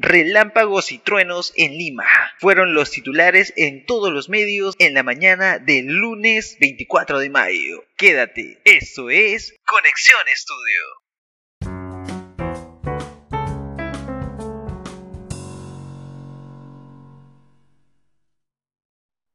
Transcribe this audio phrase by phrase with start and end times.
[0.00, 2.04] Relámpagos y truenos en Lima.
[2.38, 7.82] Fueron los titulares en todos los medios en la mañana del lunes 24 de mayo.
[7.96, 10.80] Quédate, esto es Conexión Estudio.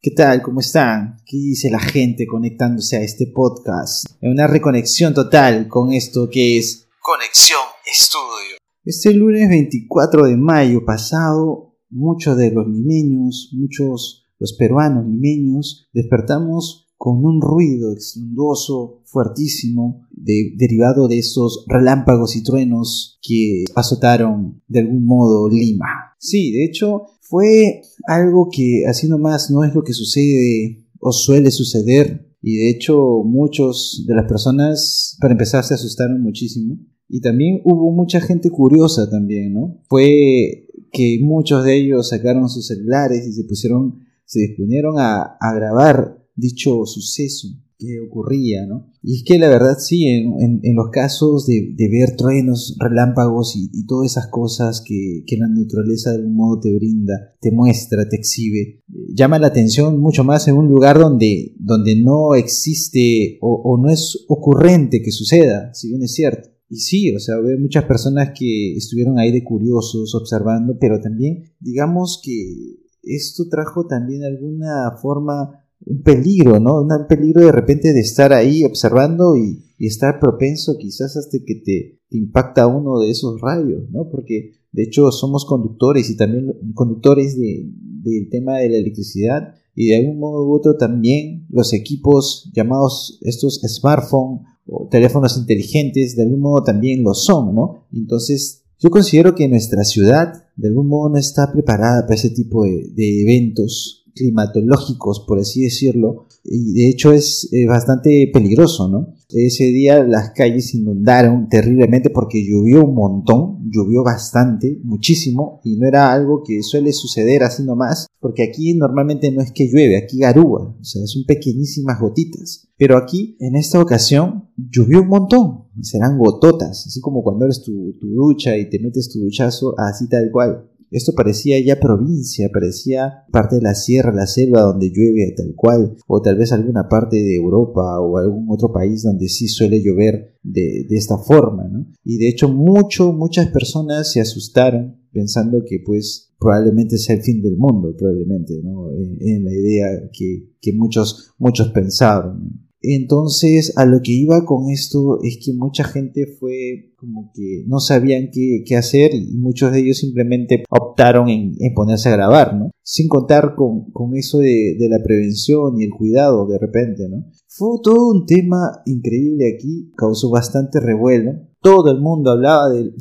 [0.00, 0.42] ¿Qué tal?
[0.42, 1.16] ¿Cómo están?
[1.26, 4.06] ¿Qué dice la gente conectándose a este podcast?
[4.20, 8.61] En una reconexión total con esto que es Conexión Estudio.
[8.84, 16.88] Este lunes 24 de mayo pasado, muchos de los limeños, muchos los peruanos limeños, despertamos
[16.96, 25.06] con un ruido estruendoso, fuertísimo, derivado de esos relámpagos y truenos que azotaron de algún
[25.06, 26.16] modo Lima.
[26.18, 31.52] Sí, de hecho, fue algo que así nomás no es lo que sucede o suele
[31.52, 32.34] suceder.
[32.42, 36.80] Y de hecho, muchos de las personas, para empezar, se asustaron muchísimo
[37.12, 39.82] y también hubo mucha gente curiosa también, ¿no?
[39.86, 46.24] Fue que muchos de ellos sacaron sus celulares y se pusieron, se disponieron a, grabar
[46.34, 48.90] dicho suceso que ocurría, ¿no?
[49.02, 54.12] Y es que la verdad sí, en, los casos de, ver truenos, relámpagos y, todas
[54.12, 58.80] esas cosas que, la naturaleza de algún modo te brinda, te muestra, te exhibe,
[59.14, 63.90] llama la atención mucho más en un lugar donde, donde no existe o, o no
[63.90, 66.52] es ocurrente que suceda, si bien es cierto.
[66.72, 71.42] Y sí, o sea, veo muchas personas que estuvieron ahí de curiosos, observando, pero también
[71.60, 76.80] digamos que esto trajo también alguna forma un peligro, ¿no?
[76.80, 82.00] Un peligro de repente de estar ahí observando y, estar propenso quizás hasta que te,
[82.16, 84.08] impacta uno de esos rayos, ¿no?
[84.08, 89.96] Porque de hecho somos conductores y también conductores del tema de la electricidad y de
[89.96, 96.40] algún modo u otro también los equipos llamados estos smartphones o teléfonos inteligentes de algún
[96.40, 97.86] modo también lo son, ¿no?
[97.92, 102.64] Entonces, yo considero que nuestra ciudad de algún modo no está preparada para ese tipo
[102.64, 109.14] de, eventos climatológicos, por así decirlo, y de hecho es eh, bastante peligroso, ¿no?
[109.28, 115.88] Ese día las calles inundaron terriblemente porque llovió un montón, llovió bastante, muchísimo, y no
[115.88, 120.18] era algo que suele suceder así nomás, porque aquí normalmente no es que llueve, aquí
[120.18, 122.68] garúa, o sea, son pequeñísimas gotitas.
[122.76, 127.92] Pero aquí, en esta ocasión, llovió un montón, serán gototas, así como cuando eres tu,
[127.98, 130.68] tu ducha y te metes tu duchazo, así tal cual.
[130.92, 135.96] Esto parecía ya provincia, parecía parte de la sierra, la selva donde llueve tal cual,
[136.06, 140.36] o tal vez alguna parte de Europa o algún otro país donde sí suele llover
[140.42, 141.86] de, esta forma, ¿no?
[142.04, 147.42] Y de hecho mucho, muchas personas se asustaron pensando que pues probablemente sea el fin
[147.42, 148.90] del mundo, probablemente, ¿no?
[148.92, 152.68] En, la idea que, que muchos, muchos pensaron.
[152.82, 157.80] Entonces, a lo que iba con esto es que mucha gente fue como que no
[157.80, 162.70] sabían qué, hacer y muchos de ellos simplemente optaron en, ponerse a grabar, ¿no?
[162.84, 167.26] Sin contar con, eso de, de, la prevención y el cuidado de repente, ¿no?
[167.54, 172.92] Fue todo un tema increíble aquí, causó bastante revuelo todo el mundo hablaba de,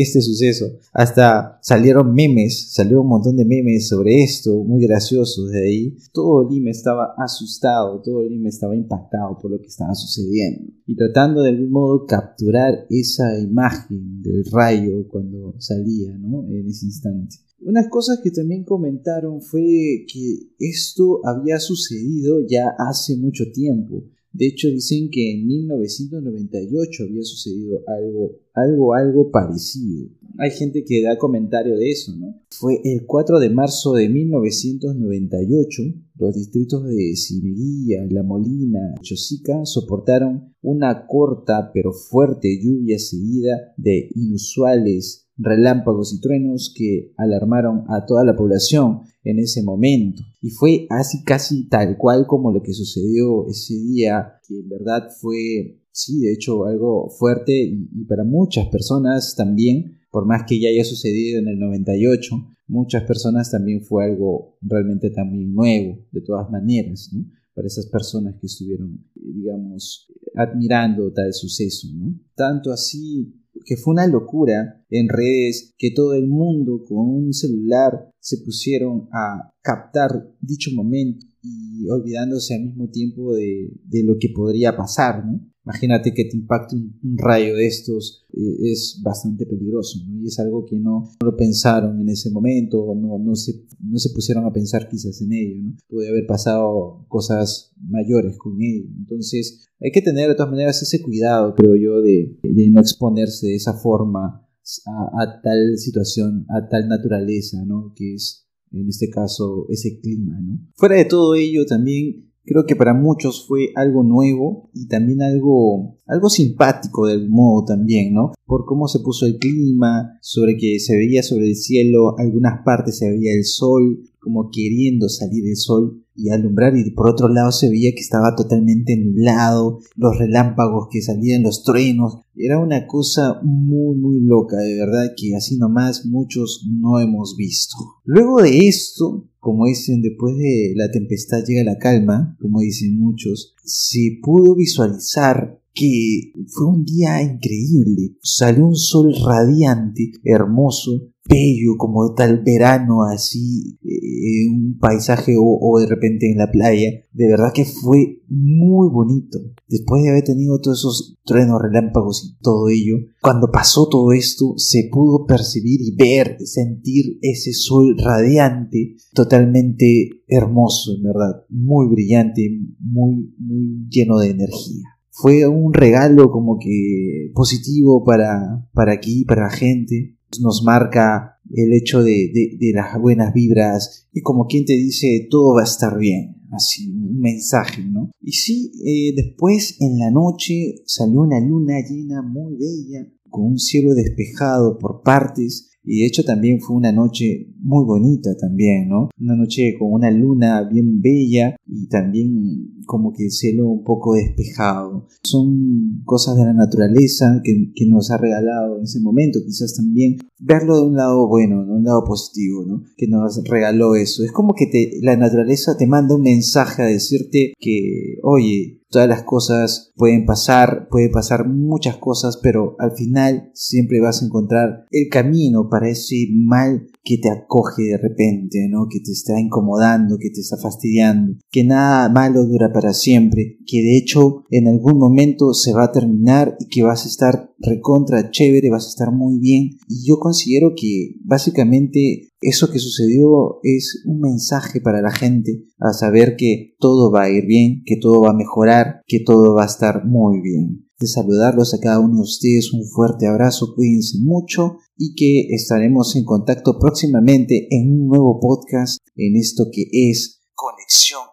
[0.00, 0.66] este suceso.
[0.92, 5.96] Hasta salieron memes, salió un montón de memes sobre esto, muy graciosos de ahí.
[6.12, 10.70] Todo Lima estaba asustado, todo Lima estaba impactado por lo que estaba sucediendo.
[10.86, 16.46] Y tratando de algún modo capturar esa imagen del rayo cuando salía, ¿no?
[16.46, 17.36] En ese instante.
[17.62, 24.02] Unas cosas que también comentaron fue que esto había sucedido ya hace mucho tiempo.
[24.32, 30.08] De hecho, dicen que en 1998 había sucedido algo, algo, algo parecido.
[30.42, 32.34] Hay gente que da comentario de eso, ¿no?
[32.50, 35.82] Fue el 4 de marzo de 1998,
[36.16, 44.08] los distritos de Cineguía, La Molina, Chosica soportaron una corta pero fuerte lluvia seguida de
[44.14, 50.22] inusuales relámpagos y truenos que alarmaron a toda la población en ese momento.
[50.40, 55.08] Y fue así casi tal cual como lo que sucedió ese día, que en verdad
[55.20, 60.68] fue, sí, de hecho algo fuerte y, para muchas personas también, por más que ya
[60.68, 66.50] haya sucedido en el 98, muchas personas también fue algo realmente también nuevo, de todas
[66.50, 67.24] maneras, ¿no?
[67.54, 72.14] Para esas personas que estuvieron, digamos, admirando tal suceso, ¿no?
[72.34, 73.34] Tanto así
[73.64, 79.08] que fue una locura en redes que todo el mundo con un celular se pusieron
[79.12, 83.70] a captar dicho momento y olvidándose al mismo tiempo de,
[84.04, 85.49] lo que podría pasar, ¿no?
[85.64, 90.20] Imagínate que te impacte un, rayo de estos, eh, es bastante peligroso, ¿no?
[90.20, 93.98] Y es algo que no, lo pensaron en ese momento, o no, no, se, no
[93.98, 95.76] se pusieron a pensar quizás en ello, ¿no?
[95.88, 98.86] Puede haber pasado cosas mayores con ello.
[98.98, 103.48] Entonces, hay que tener de todas maneras ese cuidado, creo yo, de, de no exponerse
[103.48, 104.46] de esa forma
[104.86, 107.92] a, tal situación, a tal naturaleza, ¿no?
[107.94, 110.58] Que es, en este caso, ese clima, ¿no?
[110.74, 115.98] Fuera de todo ello, también creo que para muchos fue algo nuevo y también algo,
[116.04, 118.32] algo simpático de algún modo también, ¿no?
[118.44, 122.98] Por cómo se puso el clima, sobre que se veía sobre el cielo, algunas partes
[122.98, 127.52] se veía el sol, como queriendo salir el sol y alumbrar y por otro lado
[127.52, 133.40] se veía que estaba totalmente nublado, los relámpagos que salían, los truenos, era una cosa
[133.44, 137.76] muy muy loca, de verdad que así nomás muchos no hemos visto.
[138.04, 143.54] Luego de esto, como dicen, después de la tempestad llega la calma, como dicen muchos,
[143.64, 148.16] se pudo visualizar que fue un día increíble.
[148.22, 155.86] Salió un sol radiante, hermoso, bello, como tal verano, así, eh, un paisaje o, de
[155.86, 156.90] repente en la playa.
[157.12, 159.38] De verdad que fue muy bonito.
[159.68, 164.54] Después de haber tenido todos esos truenos, relámpagos y todo ello, cuando pasó todo esto,
[164.56, 172.50] se pudo percibir y ver, sentir ese sol radiante, totalmente hermoso, en verdad, muy brillante,
[172.80, 179.44] muy, muy lleno de energía fue un regalo como que positivo para, para aquí, para
[179.44, 180.16] la gente.
[180.40, 185.56] Nos marca el hecho de, de, las buenas vibras y como quien te dice todo
[185.56, 186.36] va a estar bien.
[186.52, 188.10] Así, un mensaje, ¿no?
[188.20, 193.58] Y sí, eh, después en la noche salió una luna llena muy bella, con un
[193.58, 199.10] cielo despejado por partes y de hecho también fue una noche muy bonita también, ¿no?
[199.18, 204.14] Una noche con una luna bien bella y también como que el cielo un poco
[204.14, 205.06] despejado.
[205.22, 210.16] Son cosas de la naturaleza que, que nos ha regalado en ese momento, quizás también
[210.38, 212.82] verlo de un lado bueno, de un lado positivo, ¿no?
[212.96, 214.24] Que nos regaló eso.
[214.24, 219.08] Es como que te, la naturaleza te manda un mensaje a decirte que, oye, todas
[219.08, 224.86] las cosas pueden pasar, puede pasar muchas cosas, pero al final siempre vas a encontrar
[224.90, 228.86] el camino para ese mal que te acoge de repente, ¿no?
[228.90, 233.78] Que te está incomodando, que te está fastidiando, que nada malo dura para siempre, que
[233.78, 238.30] de hecho en algún momento se va a terminar y que vas a estar recontra
[238.30, 239.78] chévere, vas a estar muy bien.
[239.88, 245.92] Y yo considero que básicamente eso que sucedió es un mensaje para la gente a
[245.92, 249.64] saber que todo va a ir bien, que todo va a mejorar, que todo va
[249.64, 252.72] a estar muy bien de saludarlos a cada uno de ustedes.
[252.72, 258.98] Un fuerte abrazo, cuídense mucho y que estaremos en contacto próximamente en un nuevo podcast
[259.16, 261.29] en esto que es Conexión.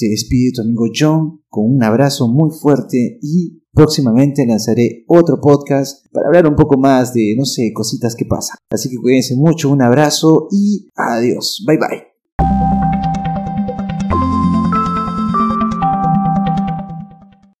[0.00, 6.06] Se despide tu amigo John con un abrazo muy fuerte y próximamente lanzaré otro podcast
[6.10, 8.56] para hablar un poco más de, no sé, cositas que pasan.
[8.70, 11.62] Así que cuídense mucho, un abrazo y adiós.
[11.66, 12.09] Bye bye.